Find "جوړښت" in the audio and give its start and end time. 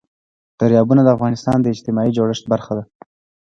2.17-2.45